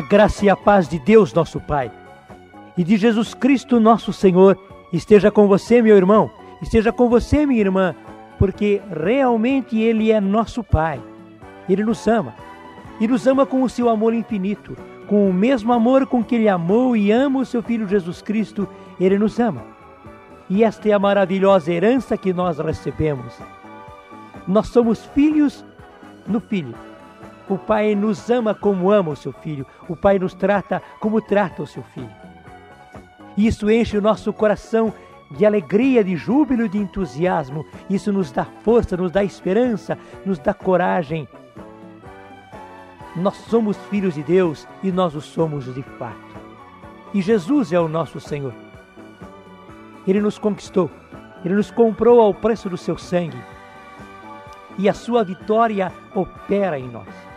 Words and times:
A 0.00 0.02
graça 0.02 0.46
e 0.46 0.48
a 0.48 0.56
paz 0.56 0.88
de 0.88 0.98
Deus, 0.98 1.34
nosso 1.34 1.60
Pai, 1.60 1.92
e 2.74 2.82
de 2.82 2.96
Jesus 2.96 3.34
Cristo, 3.34 3.78
nosso 3.78 4.14
Senhor, 4.14 4.58
esteja 4.90 5.30
com 5.30 5.46
você, 5.46 5.82
meu 5.82 5.94
irmão, 5.94 6.30
esteja 6.62 6.90
com 6.90 7.06
você, 7.06 7.44
minha 7.44 7.60
irmã, 7.60 7.94
porque 8.38 8.80
realmente 8.90 9.78
Ele 9.78 10.10
é 10.10 10.18
nosso 10.18 10.64
Pai. 10.64 10.98
Ele 11.68 11.84
nos 11.84 12.08
ama. 12.08 12.32
E 12.98 13.06
nos 13.06 13.26
ama 13.26 13.44
com 13.44 13.62
o 13.62 13.68
seu 13.68 13.90
amor 13.90 14.14
infinito, 14.14 14.74
com 15.06 15.28
o 15.28 15.34
mesmo 15.34 15.70
amor 15.70 16.06
com 16.06 16.24
que 16.24 16.36
Ele 16.36 16.48
amou 16.48 16.96
e 16.96 17.12
ama 17.12 17.40
o 17.40 17.44
seu 17.44 17.62
Filho 17.62 17.86
Jesus 17.86 18.22
Cristo, 18.22 18.66
Ele 18.98 19.18
nos 19.18 19.38
ama. 19.38 19.62
E 20.48 20.64
esta 20.64 20.88
é 20.88 20.92
a 20.92 20.98
maravilhosa 20.98 21.70
herança 21.70 22.16
que 22.16 22.32
nós 22.32 22.58
recebemos. 22.58 23.34
Nós 24.48 24.68
somos 24.68 25.04
filhos 25.04 25.62
no 26.26 26.40
Filho. 26.40 26.74
O 27.50 27.58
Pai 27.58 27.96
nos 27.96 28.30
ama 28.30 28.54
como 28.54 28.92
ama 28.92 29.10
o 29.10 29.16
seu 29.16 29.32
Filho. 29.32 29.66
O 29.88 29.96
Pai 29.96 30.20
nos 30.20 30.34
trata 30.34 30.80
como 31.00 31.20
trata 31.20 31.64
o 31.64 31.66
seu 31.66 31.82
Filho. 31.82 32.08
Isso 33.36 33.68
enche 33.68 33.98
o 33.98 34.00
nosso 34.00 34.32
coração 34.32 34.94
de 35.32 35.44
alegria, 35.44 36.04
de 36.04 36.14
júbilo, 36.14 36.68
de 36.68 36.78
entusiasmo. 36.78 37.66
Isso 37.90 38.12
nos 38.12 38.30
dá 38.30 38.44
força, 38.44 38.96
nos 38.96 39.10
dá 39.10 39.24
esperança, 39.24 39.98
nos 40.24 40.38
dá 40.38 40.54
coragem. 40.54 41.26
Nós 43.16 43.34
somos 43.34 43.76
filhos 43.90 44.14
de 44.14 44.22
Deus 44.22 44.68
e 44.80 44.92
nós 44.92 45.16
o 45.16 45.20
somos 45.20 45.74
de 45.74 45.82
fato. 45.82 46.30
E 47.12 47.20
Jesus 47.20 47.72
é 47.72 47.80
o 47.80 47.88
nosso 47.88 48.20
Senhor. 48.20 48.54
Ele 50.06 50.20
nos 50.20 50.38
conquistou, 50.38 50.88
ele 51.44 51.54
nos 51.54 51.72
comprou 51.72 52.20
ao 52.20 52.32
preço 52.32 52.70
do 52.70 52.76
seu 52.76 52.96
sangue. 52.96 53.42
E 54.78 54.88
a 54.88 54.94
sua 54.94 55.24
vitória 55.24 55.92
opera 56.14 56.78
em 56.78 56.88
nós 56.88 57.29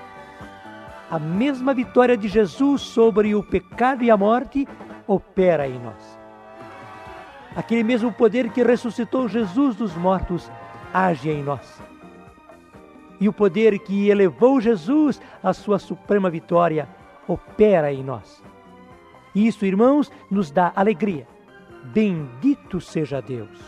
a 1.14 1.20
mesma 1.20 1.76
vitória 1.76 2.18
de 2.18 2.28
Jesus 2.28 2.82
sobre 2.82 3.36
o 3.36 3.44
pecado 3.44 4.04
e 4.04 4.10
a 4.10 4.18
morte 4.18 4.68
opera 5.06 5.68
em 5.68 5.78
nós. 5.78 6.20
Aquele 7.56 7.84
mesmo 7.84 8.12
poder 8.12 8.50
que 8.50 8.64
ressuscitou 8.64 9.28
Jesus 9.28 9.76
dos 9.76 9.96
mortos 9.96 10.52
age 10.92 11.30
em 11.30 11.44
nós. 11.44 11.80
E 13.20 13.30
o 13.30 13.34
poder 13.34 13.78
que 13.78 14.10
elevou 14.10 14.60
Jesus 14.60 15.22
à 15.44 15.54
sua 15.54 15.78
suprema 15.78 16.32
vitória 16.32 16.90
opera 17.28 17.94
em 17.94 18.04
nós. 18.04 18.44
Isso, 19.36 19.68
irmãos, 19.68 20.12
nos 20.32 20.50
dá 20.50 20.74
alegria. 20.76 21.28
Bendito 21.94 22.82
seja 22.82 23.22
Deus. 23.22 23.60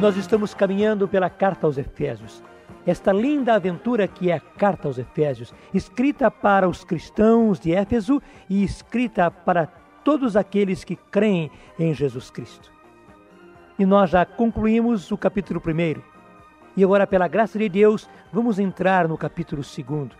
Nós 0.00 0.16
estamos 0.16 0.54
caminhando 0.54 1.08
pela 1.08 1.28
carta 1.28 1.66
aos 1.66 1.76
Efésios. 1.76 2.40
Esta 2.86 3.12
linda 3.12 3.54
aventura 3.54 4.06
que 4.06 4.30
é 4.30 4.34
a 4.34 4.40
carta 4.40 4.86
aos 4.86 4.96
Efésios, 4.96 5.52
escrita 5.74 6.30
para 6.30 6.68
os 6.68 6.84
cristãos 6.84 7.58
de 7.58 7.72
Éfeso 7.72 8.22
e 8.48 8.62
escrita 8.62 9.28
para 9.28 9.66
todos 10.04 10.36
aqueles 10.36 10.84
que 10.84 10.94
creem 10.94 11.50
em 11.76 11.92
Jesus 11.92 12.30
Cristo. 12.30 12.72
E 13.76 13.84
nós 13.84 14.10
já 14.10 14.24
concluímos 14.24 15.10
o 15.10 15.18
capítulo 15.18 15.60
1. 15.60 16.00
E 16.76 16.84
agora, 16.84 17.04
pela 17.04 17.26
graça 17.26 17.58
de 17.58 17.68
Deus, 17.68 18.08
vamos 18.32 18.60
entrar 18.60 19.08
no 19.08 19.18
capítulo 19.18 19.62
2, 19.62 20.10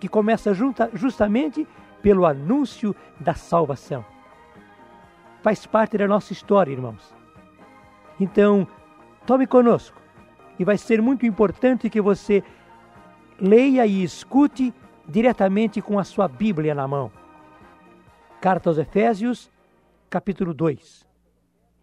que 0.00 0.08
começa 0.08 0.52
junta, 0.52 0.90
justamente 0.92 1.68
pelo 2.02 2.26
anúncio 2.26 2.96
da 3.20 3.34
salvação. 3.34 4.04
Faz 5.40 5.66
parte 5.66 5.96
da 5.96 6.08
nossa 6.08 6.32
história, 6.32 6.72
irmãos. 6.72 7.14
Então, 8.18 8.66
Tome 9.26 9.46
conosco. 9.46 10.00
E 10.58 10.64
vai 10.64 10.76
ser 10.76 11.00
muito 11.00 11.24
importante 11.24 11.88
que 11.88 12.00
você 12.00 12.42
leia 13.40 13.86
e 13.86 14.02
escute 14.02 14.74
diretamente 15.08 15.80
com 15.80 15.98
a 15.98 16.04
sua 16.04 16.28
Bíblia 16.28 16.74
na 16.74 16.86
mão. 16.86 17.10
Carta 18.40 18.70
aos 18.70 18.78
Efésios, 18.78 19.50
capítulo 20.08 20.52
2. 20.54 21.06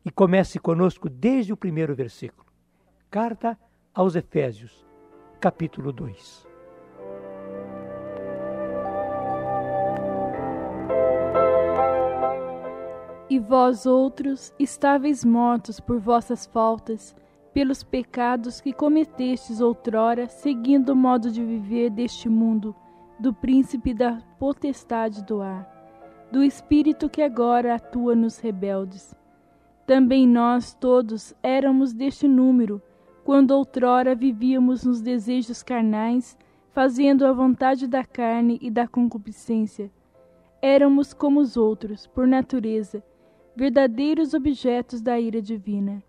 E 0.05 0.11
comece 0.11 0.59
conosco 0.59 1.09
desde 1.09 1.51
o 1.51 1.57
primeiro 1.57 1.95
versículo. 1.95 2.47
Carta 3.09 3.57
aos 3.93 4.15
Efésios, 4.15 4.85
capítulo 5.39 5.91
2. 5.91 6.47
E 13.29 13.39
vós 13.39 13.85
outros 13.85 14.53
estáveis 14.57 15.25
mortos 15.25 15.79
por 15.79 15.99
vossas 15.99 16.45
faltas, 16.45 17.15
pelos 17.57 17.81
pecados 17.81 18.61
que 18.61 18.71
cometestes 18.71 19.61
outrora, 19.61 20.27
seguindo 20.27 20.89
o 20.89 20.95
modo 20.95 21.31
de 21.31 21.43
viver 21.43 21.89
deste 21.89 22.29
mundo, 22.29 22.75
do 23.19 23.33
príncipe 23.33 23.95
da 23.95 24.21
potestade 24.37 25.23
do 25.23 25.41
ar, 25.41 25.67
do 26.31 26.43
espírito 26.43 27.09
que 27.09 27.19
agora 27.19 27.73
atua 27.73 28.15
nos 28.15 28.37
rebeldes. 28.37 29.15
Também 29.87 30.27
nós 30.27 30.75
todos 30.75 31.33
éramos 31.41 31.93
deste 31.93 32.27
número, 32.27 32.79
quando 33.23 33.49
outrora 33.49 34.13
vivíamos 34.13 34.83
nos 34.83 35.01
desejos 35.01 35.63
carnais, 35.63 36.37
fazendo 36.73 37.25
a 37.25 37.33
vontade 37.33 37.87
da 37.87 38.05
carne 38.05 38.59
e 38.61 38.69
da 38.69 38.87
concupiscência. 38.87 39.89
Éramos 40.61 41.11
como 41.11 41.39
os 41.39 41.57
outros, 41.57 42.05
por 42.05 42.27
natureza, 42.27 43.03
verdadeiros 43.55 44.35
objetos 44.35 45.01
da 45.01 45.19
ira 45.19 45.41
divina. 45.41 46.03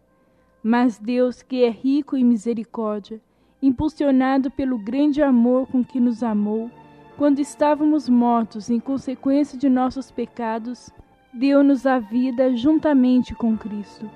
Mas 0.62 0.98
Deus, 0.98 1.42
que 1.42 1.64
é 1.64 1.70
rico 1.70 2.16
em 2.16 2.24
misericórdia, 2.24 3.20
impulsionado 3.62 4.50
pelo 4.50 4.78
grande 4.78 5.22
amor 5.22 5.66
com 5.68 5.84
que 5.84 6.00
nos 6.00 6.22
amou, 6.22 6.70
quando 7.16 7.40
estávamos 7.40 8.08
mortos 8.08 8.70
em 8.70 8.78
consequência 8.78 9.58
de 9.58 9.68
nossos 9.68 10.10
pecados, 10.10 10.90
deu-nos 11.32 11.86
a 11.86 11.98
vida 11.98 12.54
juntamente 12.56 13.34
com 13.34 13.56
Cristo. 13.56 14.08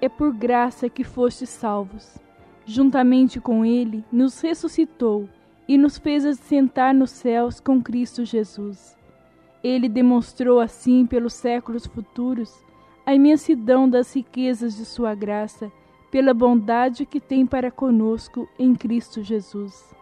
É 0.00 0.08
por 0.08 0.32
graça 0.32 0.88
que 0.88 1.04
fostes 1.04 1.48
salvos. 1.48 2.18
Juntamente 2.64 3.40
com 3.40 3.64
Ele, 3.64 4.04
nos 4.10 4.40
ressuscitou 4.40 5.28
e 5.68 5.78
nos 5.78 5.98
fez 5.98 6.24
assentar 6.24 6.94
nos 6.94 7.10
céus 7.10 7.60
com 7.60 7.80
Cristo 7.82 8.24
Jesus. 8.24 8.96
Ele 9.62 9.88
demonstrou 9.88 10.60
assim 10.60 11.06
pelos 11.06 11.34
séculos 11.34 11.86
futuros 11.86 12.64
a 13.04 13.14
imensidão 13.14 13.88
das 13.88 14.14
riquezas 14.14 14.76
de 14.76 14.84
Sua 14.84 15.14
graça 15.14 15.70
pela 16.10 16.32
bondade 16.32 17.04
que 17.04 17.20
tem 17.20 17.46
para 17.46 17.70
conosco 17.70 18.48
em 18.58 18.74
Cristo 18.74 19.22
Jesus. 19.22 19.94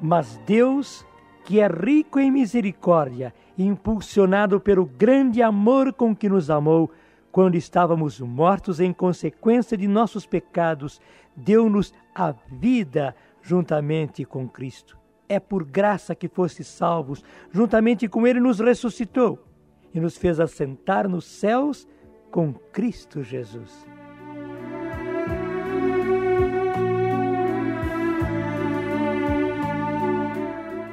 Mas 0.00 0.40
Deus, 0.46 1.06
que 1.44 1.60
é 1.60 1.66
rico 1.66 2.18
em 2.18 2.30
misericórdia, 2.30 3.34
impulsionado 3.58 4.60
pelo 4.60 4.84
grande 4.84 5.42
amor 5.42 5.92
com 5.92 6.14
que 6.14 6.28
nos 6.28 6.50
amou, 6.50 6.90
quando 7.30 7.54
estávamos 7.54 8.18
mortos 8.20 8.80
em 8.80 8.92
consequência 8.92 9.76
de 9.76 9.86
nossos 9.86 10.26
pecados, 10.26 11.00
deu-nos 11.34 11.92
a 12.14 12.32
vida 12.50 13.14
juntamente 13.42 14.24
com 14.24 14.48
Cristo. 14.48 14.98
É 15.28 15.38
por 15.38 15.64
graça 15.64 16.14
que 16.14 16.28
fostes 16.28 16.66
salvos, 16.66 17.22
juntamente 17.50 18.08
com 18.08 18.26
Ele 18.26 18.40
nos 18.40 18.58
ressuscitou 18.58 19.44
e 19.92 20.00
nos 20.00 20.16
fez 20.16 20.40
assentar 20.40 21.08
nos 21.08 21.24
céus 21.24 21.86
com 22.30 22.52
Cristo 22.52 23.22
Jesus. 23.22 23.95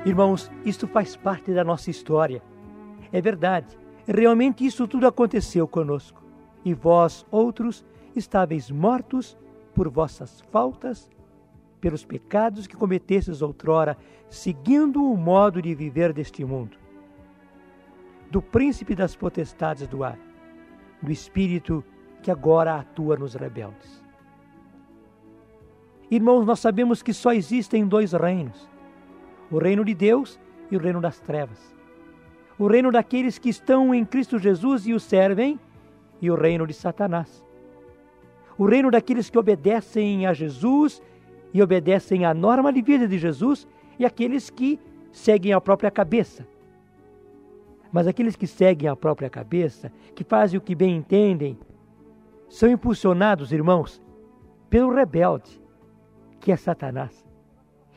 Irmãos, 0.05 0.51
isto 0.65 0.85
faz 0.85 1.15
parte 1.15 1.53
da 1.53 1.63
nossa 1.63 1.89
história. 1.89 2.43
É 3.09 3.21
verdade, 3.21 3.77
realmente 4.05 4.65
isso 4.65 4.85
tudo 4.85 5.07
aconteceu 5.07 5.65
conosco. 5.65 6.21
E 6.65 6.73
vós, 6.73 7.25
outros, 7.31 7.85
estáveis 8.13 8.69
mortos 8.69 9.37
por 9.73 9.87
vossas 9.87 10.41
faltas, 10.51 11.09
pelos 11.79 12.03
pecados 12.03 12.67
que 12.67 12.75
cometestes 12.75 13.41
outrora, 13.41 13.97
seguindo 14.29 15.09
o 15.09 15.15
modo 15.15 15.61
de 15.61 15.73
viver 15.73 16.11
deste 16.11 16.43
mundo. 16.43 16.77
Do 18.29 18.41
príncipe 18.41 18.95
das 18.95 19.15
potestades 19.15 19.87
do 19.87 20.03
ar, 20.03 20.19
do 21.01 21.11
espírito 21.11 21.83
que 22.21 22.29
agora 22.29 22.75
atua 22.75 23.15
nos 23.15 23.35
rebeldes. 23.35 24.03
Irmãos, 26.11 26.45
nós 26.45 26.59
sabemos 26.59 27.01
que 27.01 27.13
só 27.13 27.31
existem 27.31 27.87
dois 27.87 28.11
reinos 28.11 28.72
o 29.53 29.59
reino 29.59 29.85
de 29.85 29.93
Deus 29.93 30.39
e 30.71 30.75
o 30.75 30.79
reino 30.79 30.99
das 30.99 31.19
trevas. 31.19 31.75
O 32.57 32.65
reino 32.65 32.91
daqueles 32.91 33.37
que 33.37 33.49
estão 33.49 33.93
em 33.93 34.03
Cristo 34.03 34.39
Jesus 34.39 34.87
e 34.87 34.93
o 34.93 34.99
servem, 34.99 35.59
e 36.19 36.31
o 36.31 36.35
reino 36.35 36.65
de 36.65 36.73
Satanás. 36.73 37.45
O 38.57 38.65
reino 38.65 38.89
daqueles 38.89 39.29
que 39.29 39.37
obedecem 39.37 40.25
a 40.25 40.33
Jesus 40.33 41.03
e 41.53 41.61
obedecem 41.61 42.25
à 42.25 42.33
norma 42.33 42.73
de 42.73 42.81
vida 42.81 43.07
de 43.07 43.19
Jesus, 43.19 43.67
e 43.99 44.05
aqueles 44.05 44.49
que 44.49 44.79
seguem 45.11 45.53
a 45.53 45.61
própria 45.61 45.91
cabeça. 45.91 46.47
Mas 47.91 48.07
aqueles 48.07 48.35
que 48.35 48.47
seguem 48.47 48.89
a 48.89 48.95
própria 48.95 49.29
cabeça, 49.29 49.91
que 50.15 50.23
fazem 50.23 50.57
o 50.57 50.61
que 50.61 50.73
bem 50.73 50.95
entendem, 50.95 51.59
são 52.49 52.67
impulsionados, 52.69 53.51
irmãos, 53.51 54.01
pelo 54.67 54.91
rebelde, 54.91 55.61
que 56.39 56.51
é 56.51 56.55
Satanás. 56.55 57.23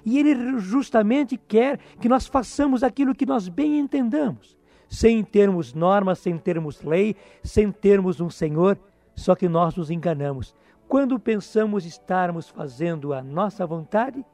E 0.06 0.20
ele 0.20 0.60
justamente 0.60 1.36
quer 1.36 1.80
que 2.00 2.08
nós 2.08 2.28
façamos 2.28 2.84
aquilo 2.84 3.12
que 3.12 3.26
nós 3.26 3.48
bem 3.48 3.80
entendamos, 3.80 4.56
sem 4.88 5.24
termos 5.24 5.74
normas, 5.74 6.20
sem 6.20 6.38
termos 6.38 6.80
lei, 6.80 7.16
sem 7.42 7.72
termos 7.72 8.20
um 8.20 8.30
Senhor, 8.30 8.78
só 9.16 9.34
que 9.34 9.48
nós 9.48 9.74
nos 9.74 9.90
enganamos. 9.90 10.54
Quando 10.86 11.18
pensamos 11.18 11.84
estarmos 11.84 12.48
fazendo 12.48 13.12
a 13.12 13.20
nossa 13.20 13.66
vontade, 13.66 14.24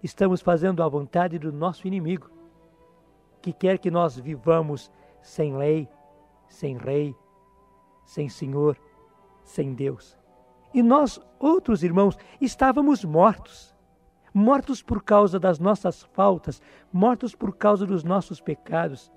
estamos 0.00 0.40
fazendo 0.40 0.80
a 0.80 0.88
vontade 0.88 1.40
do 1.40 1.52
nosso 1.52 1.88
inimigo, 1.88 2.30
que 3.42 3.52
quer 3.52 3.78
que 3.78 3.90
nós 3.90 4.16
vivamos 4.16 4.92
sem 5.20 5.56
lei, 5.56 5.88
sem 6.46 6.76
rei, 6.76 7.16
sem 8.06 8.28
Senhor, 8.28 8.78
sem 9.42 9.74
Deus. 9.74 10.16
E 10.72 10.84
nós, 10.84 11.20
outros 11.40 11.82
irmãos, 11.82 12.16
estávamos 12.40 13.04
mortos. 13.04 13.73
Mortos 14.34 14.82
por 14.82 15.02
causa 15.02 15.38
das 15.38 15.60
nossas 15.60 16.02
faltas, 16.02 16.60
mortos 16.92 17.34
por 17.34 17.56
causa 17.56 17.86
dos 17.86 18.02
nossos 18.02 18.40
pecados. 18.40 19.12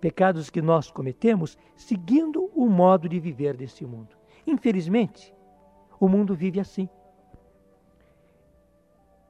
Pecados 0.00 0.48
que 0.48 0.62
nós 0.62 0.90
cometemos 0.90 1.58
seguindo 1.74 2.48
o 2.54 2.68
modo 2.68 3.08
de 3.08 3.18
viver 3.18 3.56
deste 3.56 3.84
mundo. 3.84 4.16
Infelizmente, 4.46 5.34
o 5.98 6.08
mundo 6.08 6.34
vive 6.34 6.60
assim. 6.60 6.88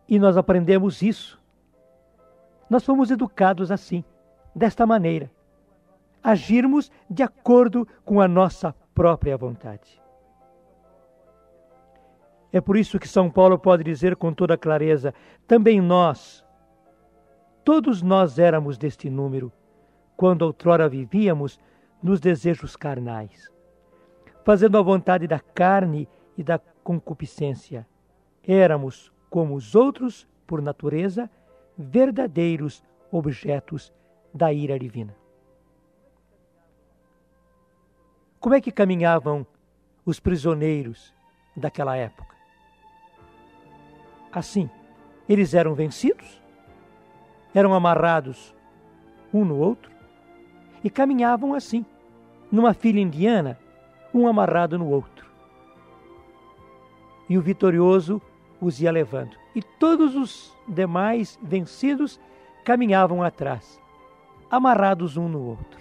E 0.06 0.18
nós 0.18 0.36
aprendemos 0.36 1.00
isso. 1.00 1.40
Nós 2.68 2.84
fomos 2.84 3.10
educados 3.10 3.70
assim, 3.70 4.04
desta 4.54 4.84
maneira 4.84 5.30
agirmos 6.24 6.90
de 7.08 7.22
acordo 7.22 7.86
com 8.02 8.18
a 8.18 8.26
nossa 8.26 8.74
própria 8.94 9.36
vontade. 9.36 10.02
É 12.54 12.60
por 12.60 12.76
isso 12.76 13.00
que 13.00 13.08
São 13.08 13.28
Paulo 13.28 13.58
pode 13.58 13.82
dizer 13.82 14.14
com 14.14 14.32
toda 14.32 14.56
clareza: 14.56 15.12
também 15.44 15.80
nós, 15.80 16.44
todos 17.64 18.00
nós 18.00 18.38
éramos 18.38 18.78
deste 18.78 19.10
número, 19.10 19.52
quando 20.16 20.42
outrora 20.42 20.88
vivíamos 20.88 21.58
nos 22.00 22.20
desejos 22.20 22.76
carnais, 22.76 23.50
fazendo 24.44 24.78
a 24.78 24.82
vontade 24.82 25.26
da 25.26 25.40
carne 25.40 26.08
e 26.38 26.44
da 26.44 26.60
concupiscência. 26.84 27.84
Éramos, 28.46 29.12
como 29.28 29.56
os 29.56 29.74
outros, 29.74 30.24
por 30.46 30.62
natureza, 30.62 31.28
verdadeiros 31.76 32.84
objetos 33.10 33.92
da 34.32 34.52
ira 34.52 34.78
divina. 34.78 35.16
Como 38.38 38.54
é 38.54 38.60
que 38.60 38.70
caminhavam 38.70 39.44
os 40.06 40.20
prisioneiros 40.20 41.12
daquela 41.56 41.96
época? 41.96 42.33
Assim, 44.34 44.68
eles 45.28 45.54
eram 45.54 45.74
vencidos, 45.74 46.42
eram 47.54 47.72
amarrados 47.72 48.52
um 49.32 49.44
no 49.44 49.56
outro 49.56 49.92
e 50.82 50.90
caminhavam 50.90 51.54
assim, 51.54 51.86
numa 52.50 52.74
fila 52.74 52.98
indiana, 52.98 53.56
um 54.12 54.26
amarrado 54.26 54.76
no 54.76 54.90
outro. 54.90 55.30
E 57.28 57.38
o 57.38 57.40
vitorioso 57.40 58.20
os 58.60 58.80
ia 58.80 58.90
levando, 58.90 59.36
e 59.54 59.62
todos 59.62 60.16
os 60.16 60.56
demais 60.66 61.38
vencidos 61.40 62.20
caminhavam 62.64 63.22
atrás, 63.22 63.80
amarrados 64.50 65.16
um 65.16 65.28
no 65.28 65.42
outro. 65.46 65.80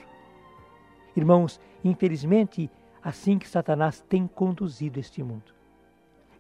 Irmãos, 1.16 1.60
infelizmente, 1.84 2.70
assim 3.02 3.40
que 3.40 3.50
Satanás 3.50 4.02
tem 4.08 4.28
conduzido 4.28 5.00
este 5.00 5.24
mundo. 5.24 5.63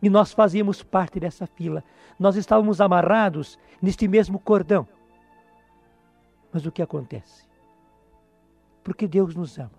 E 0.03 0.09
nós 0.09 0.33
fazíamos 0.33 0.83
parte 0.83 1.17
dessa 1.17 1.47
fila. 1.47 1.81
Nós 2.19 2.35
estávamos 2.35 2.81
amarrados 2.81 3.57
neste 3.81 4.05
mesmo 4.05 4.37
cordão. 4.37 4.85
Mas 6.51 6.65
o 6.65 6.71
que 6.73 6.81
acontece? 6.81 7.47
Porque 8.83 9.07
Deus 9.07 9.33
nos 9.33 9.57
ama. 9.57 9.71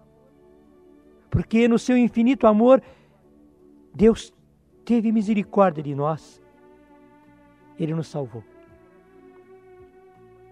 Porque 1.29 1.69
no 1.69 1.79
seu 1.79 1.99
infinito 1.99 2.47
amor, 2.47 2.83
Deus 3.95 4.33
teve 4.83 5.13
misericórdia 5.13 5.83
de 5.83 5.95
nós. 5.95 6.41
Ele 7.79 7.93
nos 7.93 8.09
salvou. 8.09 8.43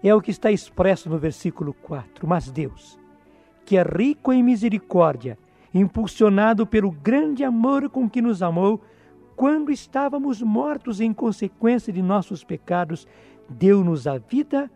É 0.03 0.13
o 0.13 0.21
que 0.21 0.29
está 0.29 0.51
expresso 0.51 1.09
no 1.09 1.17
versículo 1.17 1.73
4. 1.73 2.27
Mas 2.27 2.51
Deus, 2.51 2.99
que 3.65 3.75
é 3.75 3.81
rico 3.81 4.31
em 4.31 4.43
misericórdia, 4.43 5.35
impulsionado 5.73 6.67
pelo 6.67 6.91
grande 6.91 7.43
amor 7.43 7.89
com 7.89 8.07
que 8.07 8.21
nos 8.21 8.43
amou, 8.43 8.79
quando 9.35 9.71
estávamos 9.71 10.41
mortos 10.41 11.01
em 11.01 11.13
consequência 11.13 11.91
de 11.91 12.01
nossos 12.01 12.43
pecados, 12.43 13.07
deu-nos 13.49 14.07
a 14.07 14.17
vida 14.17 14.71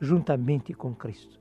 juntamente 0.00 0.74
com 0.74 0.94
Cristo. 0.94 1.40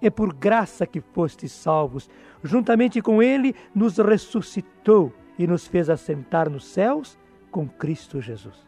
É 0.00 0.10
por 0.10 0.34
graça 0.34 0.86
que 0.86 1.00
fostes 1.00 1.52
salvos, 1.52 2.10
juntamente 2.42 3.00
com 3.00 3.22
Ele 3.22 3.54
nos 3.74 3.98
ressuscitou 3.98 5.12
e 5.38 5.46
nos 5.46 5.66
fez 5.66 5.88
assentar 5.88 6.50
nos 6.50 6.66
céus 6.66 7.18
com 7.50 7.68
Cristo 7.68 8.20
Jesus. 8.20 8.66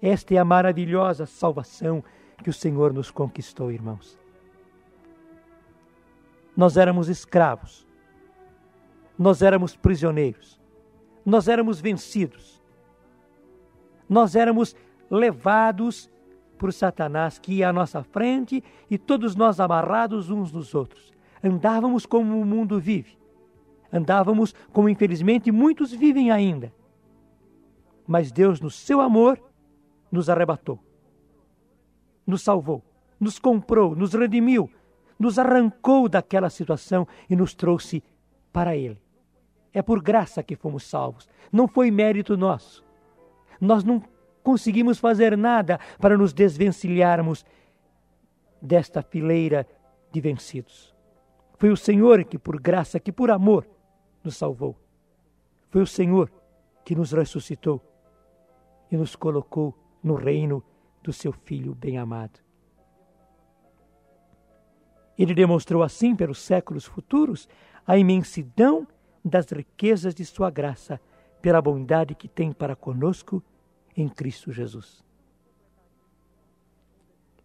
Esta 0.00 0.34
é 0.34 0.38
a 0.38 0.44
maravilhosa 0.44 1.26
salvação 1.26 2.04
que 2.42 2.50
o 2.50 2.52
Senhor 2.52 2.92
nos 2.92 3.10
conquistou, 3.10 3.72
irmãos. 3.72 4.18
Nós 6.56 6.76
éramos 6.76 7.08
escravos, 7.08 7.86
nós 9.18 9.42
éramos 9.42 9.76
prisioneiros, 9.76 10.60
nós 11.24 11.48
éramos 11.48 11.80
vencidos, 11.80 12.62
nós 14.08 14.36
éramos 14.36 14.76
levados 15.10 16.10
por 16.58 16.72
Satanás 16.72 17.38
que 17.38 17.54
ia 17.54 17.68
à 17.68 17.72
nossa 17.72 18.02
frente 18.02 18.62
e 18.90 18.98
todos 18.98 19.34
nós 19.34 19.60
amarrados 19.60 20.30
uns 20.30 20.52
nos 20.52 20.74
outros. 20.74 21.12
Andávamos 21.42 22.06
como 22.06 22.40
o 22.40 22.44
mundo 22.44 22.80
vive, 22.80 23.18
andávamos 23.92 24.54
como 24.72 24.88
infelizmente 24.88 25.52
muitos 25.52 25.92
vivem 25.92 26.30
ainda. 26.30 26.72
Mas 28.06 28.30
Deus, 28.30 28.60
no 28.60 28.70
seu 28.70 29.00
amor, 29.00 29.40
nos 30.10 30.28
arrebatou. 30.28 30.78
Nos 32.26 32.42
salvou, 32.42 32.82
nos 33.18 33.38
comprou, 33.38 33.94
nos 33.94 34.12
redimiu, 34.12 34.70
nos 35.18 35.38
arrancou 35.38 36.08
daquela 36.08 36.50
situação 36.50 37.06
e 37.28 37.36
nos 37.36 37.54
trouxe 37.54 38.02
para 38.52 38.76
Ele. 38.76 39.03
É 39.74 39.82
por 39.82 40.00
graça 40.00 40.42
que 40.42 40.54
fomos 40.54 40.84
salvos, 40.84 41.28
não 41.52 41.68
foi 41.68 41.90
mérito 41.90 42.36
nosso. 42.36 42.84
Nós 43.60 43.82
não 43.82 44.02
conseguimos 44.42 44.98
fazer 44.98 45.36
nada 45.36 45.80
para 45.98 46.16
nos 46.16 46.32
desvencilharmos 46.32 47.44
desta 48.62 49.02
fileira 49.02 49.66
de 50.12 50.20
vencidos. 50.20 50.94
Foi 51.58 51.70
o 51.70 51.76
Senhor 51.76 52.24
que, 52.24 52.38
por 52.38 52.60
graça, 52.60 53.00
que 53.00 53.10
por 53.10 53.30
amor, 53.30 53.66
nos 54.22 54.36
salvou. 54.36 54.78
Foi 55.70 55.82
o 55.82 55.86
Senhor 55.86 56.30
que 56.84 56.94
nos 56.94 57.12
ressuscitou 57.12 57.82
e 58.90 58.96
nos 58.96 59.16
colocou 59.16 59.76
no 60.02 60.14
reino 60.14 60.62
do 61.02 61.12
seu 61.12 61.32
Filho 61.32 61.74
bem-amado. 61.74 62.38
Ele 65.18 65.34
demonstrou 65.34 65.82
assim, 65.82 66.14
pelos 66.14 66.38
séculos 66.38 66.84
futuros, 66.84 67.48
a 67.86 67.96
imensidão 67.96 68.86
das 69.24 69.46
riquezas 69.50 70.14
de 70.14 70.24
sua 70.24 70.50
graça, 70.50 71.00
pela 71.40 71.62
bondade 71.62 72.14
que 72.14 72.28
tem 72.28 72.52
para 72.52 72.76
conosco 72.76 73.42
em 73.96 74.08
Cristo 74.08 74.52
Jesus. 74.52 75.04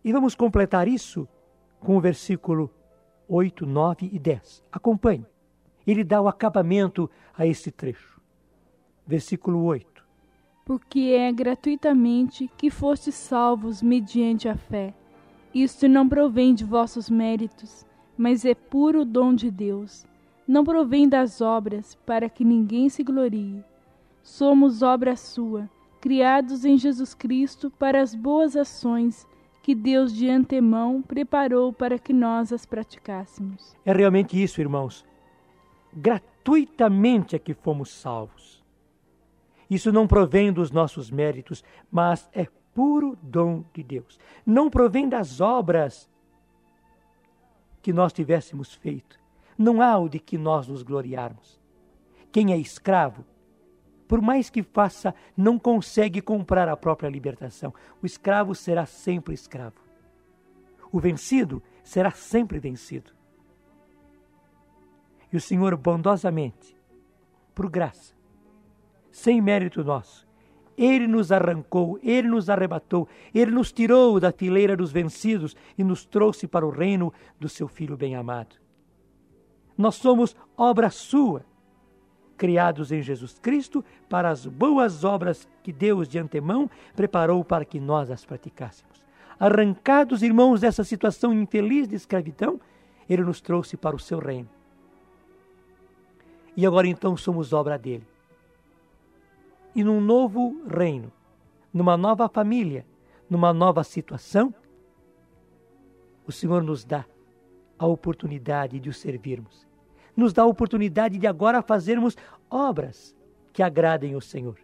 E 0.03 0.11
vamos 0.11 0.35
completar 0.35 0.87
isso 0.87 1.27
com 1.79 1.97
o 1.97 2.01
versículo 2.01 2.69
8, 3.27 3.65
9 3.65 4.09
e 4.11 4.17
10. 4.17 4.63
Acompanhe. 4.71 5.25
Ele 5.85 6.03
dá 6.03 6.21
o 6.21 6.27
acabamento 6.27 7.09
a 7.37 7.45
esse 7.45 7.71
trecho. 7.71 8.21
Versículo 9.05 9.63
8 9.63 9.99
porque 10.69 11.15
é 11.17 11.31
gratuitamente 11.31 12.47
que 12.55 12.69
fostes 12.69 13.15
salvos 13.15 13.81
mediante 13.81 14.47
a 14.47 14.55
fé. 14.55 14.93
Isto 15.51 15.89
não 15.89 16.07
provém 16.07 16.53
de 16.53 16.63
vossos 16.63 17.09
méritos, 17.09 17.83
mas 18.15 18.45
é 18.45 18.53
puro 18.53 19.03
dom 19.03 19.33
de 19.33 19.49
Deus. 19.49 20.05
Não 20.49 20.63
provém 20.63 21.07
das 21.07 21.41
obras, 21.41 21.93
para 22.07 22.27
que 22.27 22.43
ninguém 22.43 22.89
se 22.89 23.03
glorie. 23.03 23.63
Somos 24.23 24.81
obra 24.81 25.15
sua, 25.15 25.69
criados 26.01 26.65
em 26.65 26.75
Jesus 26.75 27.13
Cristo 27.13 27.69
para 27.69 28.01
as 28.01 28.15
boas 28.15 28.55
ações 28.55 29.27
que 29.61 29.75
Deus 29.75 30.11
de 30.11 30.27
antemão 30.27 31.03
preparou 31.03 31.71
para 31.71 31.99
que 31.99 32.11
nós 32.11 32.51
as 32.51 32.65
praticássemos. 32.65 33.75
É 33.85 33.93
realmente 33.93 34.41
isso, 34.41 34.59
irmãos. 34.59 35.05
Gratuitamente 35.93 37.35
é 37.35 37.39
que 37.39 37.53
fomos 37.53 37.91
salvos. 37.91 38.65
Isso 39.69 39.91
não 39.91 40.07
provém 40.07 40.51
dos 40.51 40.71
nossos 40.71 41.11
méritos, 41.11 41.63
mas 41.91 42.27
é 42.33 42.47
puro 42.73 43.15
dom 43.21 43.63
de 43.71 43.83
Deus. 43.83 44.17
Não 44.43 44.67
provém 44.67 45.07
das 45.07 45.41
obras 45.41 46.09
que 47.83 47.93
nós 47.93 48.11
tivéssemos 48.11 48.73
feito. 48.73 49.18
Não 49.59 49.79
há 49.79 49.95
o 49.99 50.09
de 50.09 50.19
que 50.19 50.39
nós 50.39 50.67
nos 50.67 50.81
gloriarmos. 50.81 51.61
Quem 52.31 52.51
é 52.51 52.57
escravo 52.57 53.23
por 54.09 54.21
mais 54.23 54.49
que 54.49 54.63
faça, 54.63 55.13
não 55.37 55.59
consegue 55.59 56.19
comprar 56.19 56.67
a 56.67 56.75
própria 56.75 57.07
libertação. 57.07 57.71
O 58.01 58.07
escravo 58.07 58.55
será 58.55 58.87
sempre 58.87 59.35
escravo. 59.35 59.79
O 60.91 60.99
vencido 60.99 61.61
será 61.83 62.09
sempre 62.09 62.57
vencido. 62.57 63.11
E 65.31 65.37
o 65.37 65.39
Senhor 65.39 65.77
bondosamente, 65.77 66.75
por 67.53 67.69
graça, 67.69 68.15
sem 69.11 69.39
mérito 69.39 69.83
nosso, 69.83 70.27
ele 70.75 71.05
nos 71.05 71.31
arrancou, 71.31 71.99
ele 72.01 72.27
nos 72.27 72.49
arrebatou, 72.49 73.07
ele 73.31 73.51
nos 73.51 73.71
tirou 73.71 74.19
da 74.19 74.31
fileira 74.31 74.75
dos 74.75 74.91
vencidos 74.91 75.55
e 75.77 75.83
nos 75.83 76.03
trouxe 76.03 76.47
para 76.47 76.65
o 76.65 76.71
reino 76.71 77.13
do 77.39 77.47
seu 77.47 77.67
Filho 77.67 77.95
bem-amado. 77.95 78.55
Nós 79.79 79.95
somos 79.95 80.35
obra 80.57 80.89
sua, 80.89 81.45
criados 82.35 82.91
em 82.91 83.01
Jesus 83.01 83.39
Cristo 83.39 83.83
para 84.09 84.29
as 84.29 84.45
boas 84.45 85.05
obras 85.05 85.47
que 85.63 85.71
Deus 85.71 86.05
de 86.05 86.19
antemão 86.19 86.69
preparou 86.93 87.45
para 87.45 87.63
que 87.63 87.79
nós 87.79 88.11
as 88.11 88.25
praticássemos. 88.25 89.01
Arrancados, 89.39 90.21
irmãos, 90.21 90.59
dessa 90.59 90.83
situação 90.83 91.33
infeliz 91.33 91.87
de 91.87 91.95
escravidão, 91.95 92.59
Ele 93.09 93.23
nos 93.23 93.39
trouxe 93.39 93.77
para 93.77 93.95
o 93.95 93.99
seu 93.99 94.19
reino. 94.19 94.49
E 96.57 96.65
agora 96.65 96.85
então 96.85 97.15
somos 97.15 97.53
obra 97.53 97.77
dele. 97.77 98.05
E 99.73 99.81
num 99.81 100.01
novo 100.01 100.61
reino, 100.67 101.09
numa 101.73 101.95
nova 101.95 102.27
família, 102.27 102.85
numa 103.29 103.53
nova 103.53 103.85
situação, 103.85 104.53
o 106.27 106.33
Senhor 106.33 106.61
nos 106.61 106.83
dá 106.83 107.05
a 107.77 107.87
oportunidade 107.87 108.77
de 108.77 108.89
o 108.89 108.93
servirmos 108.93 109.68
nos 110.19 110.33
dá 110.33 110.43
a 110.43 110.47
oportunidade 110.47 111.17
de 111.17 111.25
agora 111.25 111.61
fazermos 111.61 112.15
obras 112.49 113.15
que 113.53 113.63
agradem 113.63 114.15
o 114.15 114.21
Senhor. 114.21 114.59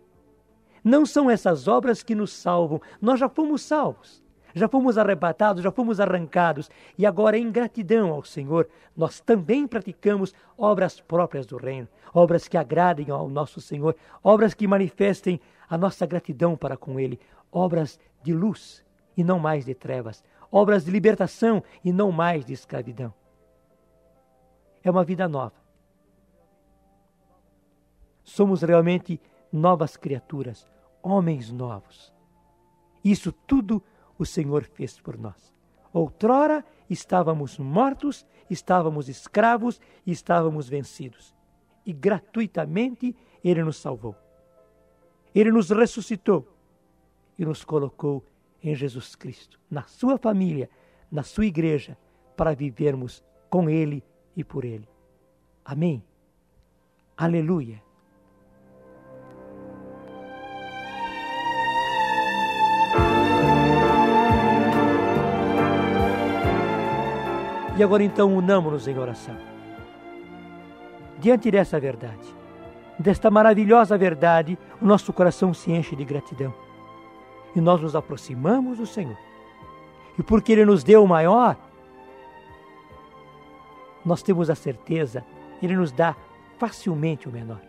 Não 0.83 1.05
são 1.05 1.31
essas 1.31 1.67
obras 1.67 2.03
que 2.03 2.13
nos 2.13 2.31
salvam, 2.31 2.79
nós 3.01 3.19
já 3.19 3.27
fomos 3.27 3.63
salvos, 3.63 4.21
já 4.53 4.67
fomos 4.67 4.97
arrebatados, 4.97 5.63
já 5.63 5.71
fomos 5.71 6.00
arrancados, 6.00 6.69
e 6.97 7.05
agora, 7.05 7.38
em 7.38 7.51
gratidão 7.51 8.12
ao 8.12 8.24
Senhor, 8.24 8.69
nós 8.95 9.19
também 9.19 9.65
praticamos 9.65 10.33
obras 10.57 11.01
próprias 11.01 11.45
do 11.45 11.57
Reino, 11.57 11.88
obras 12.13 12.47
que 12.47 12.57
agradem 12.57 13.09
ao 13.09 13.27
nosso 13.27 13.59
Senhor, 13.59 13.95
obras 14.24 14.53
que 14.53 14.67
manifestem 14.67 15.39
a 15.67 15.77
nossa 15.77 16.05
gratidão 16.05 16.55
para 16.55 16.77
com 16.77 17.00
Ele, 17.00 17.19
obras 17.51 18.00
de 18.21 18.33
luz 18.33 18.83
e 19.17 19.24
não 19.24 19.39
mais 19.39 19.65
de 19.65 19.74
trevas, 19.74 20.24
obras 20.51 20.85
de 20.85 20.91
libertação 20.91 21.63
e 21.83 21.91
não 21.91 22.12
mais 22.12 22.45
de 22.45 22.53
escravidão 22.53 23.12
é 24.86 24.92
uma 24.92 25.04
vida 25.04 25.27
nova. 25.27 25.56
Somos 28.24 28.62
realmente 28.62 29.20
novas 29.51 29.98
criaturas, 29.98 30.72
homens 31.01 31.51
novos. 31.51 32.13
Isso 33.04 33.32
tudo 33.32 33.84
o 34.18 34.25
Senhor 34.25 34.63
fez 34.63 35.00
por 35.00 35.18
nós. 35.18 35.54
Outrora 35.92 36.63
estávamos 36.88 37.58
mortos, 37.58 38.27
estávamos 38.48 39.10
escravos 39.10 39.82
estávamos 40.06 40.70
vencidos. 40.70 41.34
E 41.84 41.92
gratuitamente 41.92 43.15
Ele 43.44 43.63
nos 43.63 43.77
salvou. 43.77 44.15
Ele 45.34 45.51
nos 45.51 45.72
ressuscitou 45.72 46.48
e 47.39 47.46
nos 47.46 47.63
colocou 47.63 48.24
em 48.62 48.75
Jesus 48.75 49.15
Cristo, 49.15 49.60
na 49.70 49.84
sua 49.84 50.18
família, 50.18 50.70
na 51.12 51.24
sua 51.24 51.46
igreja, 51.46 51.98
para 52.38 52.54
vivermos 52.54 53.24
com 53.50 53.70
Ele 53.70 54.04
e 54.36 54.44
por 54.44 54.65
Ele. 54.65 54.88
Amém. 55.63 56.04
Aleluia. 57.18 57.82
E 67.77 67.84
agora 67.84 68.04
então 68.04 68.34
unamos-nos 68.34 68.88
em 68.88 68.98
oração. 68.98 69.36
Diante 71.20 71.51
dessa 71.51 71.77
verdade, 71.77 72.34
desta 72.98 73.30
maravilhosa 73.30 73.98
verdade, 73.98 74.58
o 74.82 74.86
nosso 74.86 75.12
coração 75.12 75.54
se 75.54 75.72
enche 75.72 75.96
de 75.96 76.06
gratidão. 76.06 76.54
E 77.54 77.60
nós 77.60 77.82
nos 77.82 77.96
aproximamos 77.96 78.77
do 78.77 78.86
Senhor. 78.86 79.18
E 80.18 80.24
porque 80.24 80.54
Ele 80.54 80.65
nos 80.65 80.84
deu 80.84 81.04
o 81.04 81.08
maior, 81.08 81.58
nós 84.05 84.21
temos 84.21 84.50
a 84.50 84.55
certeza, 84.55 85.25
Ele 85.62 85.75
nos 85.75 85.91
dá 85.91 86.15
facilmente 86.59 87.27
o 87.27 87.31
menor. 87.31 87.62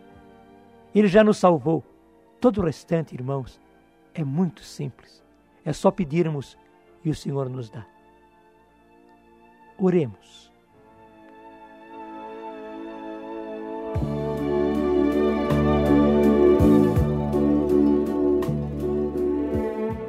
Ele 0.93 1.07
já 1.07 1.23
nos 1.23 1.37
salvou. 1.37 1.83
Todo 2.39 2.61
o 2.61 2.65
restante, 2.65 3.15
irmãos, 3.15 3.59
é 4.13 4.23
muito 4.23 4.61
simples. 4.63 5.23
É 5.65 5.73
só 5.73 5.89
pedirmos 5.89 6.55
e 7.03 7.09
o 7.09 7.15
Senhor 7.15 7.49
nos 7.49 7.69
dá. 7.69 7.85
Oremos. 9.79 10.51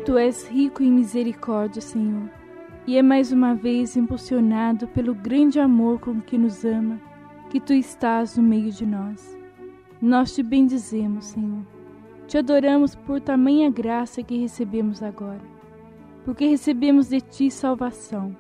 Tu 0.05 0.17
és 0.17 0.47
rico 0.49 0.83
em 0.83 0.91
misericórdia, 0.91 1.81
Senhor 1.81 2.38
e 2.89 2.97
é 2.97 3.03
mais 3.03 3.33
uma 3.33 3.55
vez 3.55 3.99
impulsionado 3.99 4.89
pelo 4.89 5.15
grande 5.15 5.61
amor 5.61 6.01
com 6.01 6.23
que 6.23 6.39
nos 6.39 6.65
ama, 6.65 6.99
que 7.51 7.61
tu 7.61 7.75
estás 7.75 8.39
no 8.39 8.43
meio 8.43 8.73
de 8.73 8.87
nós. 8.87 9.39
Nós 10.01 10.35
te 10.35 10.43
bendizemos, 10.43 11.27
Senhor. 11.27 11.67
Te 12.27 12.39
adoramos 12.39 12.95
por 12.95 13.21
tamanha 13.21 13.71
graça 13.71 14.23
que 14.23 14.39
recebemos 14.39 15.03
agora, 15.03 15.43
porque 16.25 16.47
recebemos 16.47 17.11
de 17.11 17.21
ti 17.21 17.51
salvação. 17.51 18.35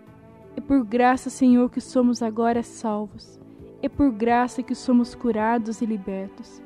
É 0.57 0.63
por 0.63 0.83
graça, 0.83 1.29
Senhor, 1.29 1.71
que 1.71 1.83
somos 1.83 2.23
agora 2.23 2.63
salvos. 2.63 3.39
É 3.83 3.89
por 3.91 4.11
graça 4.11 4.63
que 4.63 4.75
somos 4.75 5.15
curados 5.15 5.83
e 5.83 5.85
libertos. 5.85 6.63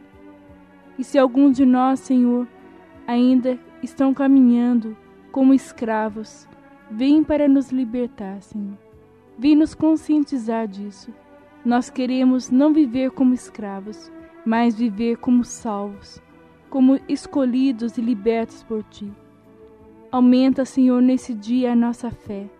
E 0.96 1.02
se 1.02 1.18
algum 1.18 1.50
de 1.50 1.66
nós, 1.66 1.98
Senhor, 1.98 2.46
ainda 3.08 3.58
estão 3.82 4.14
caminhando 4.14 4.96
como 5.32 5.52
escravos, 5.52 6.46
Vem 6.94 7.24
para 7.24 7.48
nos 7.48 7.70
libertar, 7.70 8.42
Senhor. 8.42 8.76
Vem 9.38 9.56
nos 9.56 9.74
conscientizar 9.74 10.68
disso. 10.68 11.10
Nós 11.64 11.88
queremos 11.88 12.50
não 12.50 12.70
viver 12.70 13.12
como 13.12 13.32
escravos, 13.32 14.12
mas 14.44 14.74
viver 14.74 15.16
como 15.16 15.42
salvos, 15.42 16.20
como 16.68 17.00
escolhidos 17.08 17.96
e 17.96 18.02
libertos 18.02 18.62
por 18.62 18.82
Ti. 18.82 19.10
Aumenta, 20.10 20.66
Senhor, 20.66 21.00
nesse 21.00 21.32
dia 21.32 21.72
a 21.72 21.76
nossa 21.76 22.10
fé, 22.10 22.50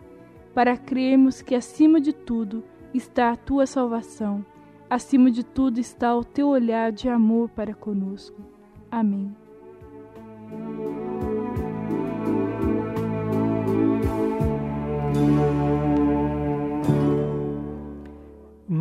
para 0.55 0.79
crermos 0.79 1.43
que 1.43 1.55
acima 1.55 2.01
de 2.01 2.15
tudo 2.15 2.65
está 2.95 3.33
a 3.33 3.37
Tua 3.37 3.67
salvação, 3.67 4.43
acima 4.89 5.31
de 5.31 5.45
tudo 5.45 5.79
está 5.79 6.17
o 6.17 6.25
Teu 6.25 6.49
olhar 6.49 6.91
de 6.91 7.07
amor 7.07 7.51
para 7.51 7.75
conosco. 7.75 8.41
Amém. 8.91 9.37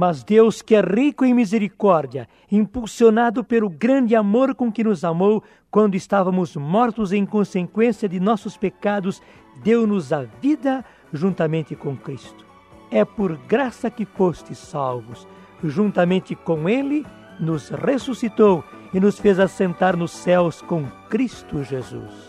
Mas 0.01 0.24
Deus, 0.24 0.63
que 0.63 0.74
é 0.74 0.81
rico 0.81 1.24
em 1.24 1.31
misericórdia, 1.31 2.27
impulsionado 2.51 3.43
pelo 3.43 3.70
grande 3.70 4.15
amor 4.15 4.55
com 4.55 4.72
que 4.72 4.84
nos 4.84 5.03
amou 5.03 5.43
quando 5.70 5.93
estávamos 5.93 6.55
mortos 6.55 7.13
em 7.13 7.24
consequência 7.24 8.10
de 8.10 8.20
nossos 8.20 8.58
pecados, 8.58 9.22
deu-nos 9.63 10.12
a 10.12 10.24
vida 10.41 10.84
juntamente 11.13 11.75
com 11.75 11.96
Cristo. 11.96 12.43
É 12.89 13.05
por 13.05 13.38
graça 13.48 13.91
que 13.91 14.03
fostes 14.03 14.58
salvos. 14.58 15.27
Juntamente 15.63 16.34
com 16.34 16.67
Ele, 16.67 17.05
nos 17.39 17.70
ressuscitou 17.70 18.63
e 18.91 19.00
nos 19.00 19.20
fez 19.20 19.39
assentar 19.39 19.96
nos 19.96 20.10
céus 20.10 20.63
com 20.63 20.84
Cristo 21.12 21.63
Jesus. 21.63 22.27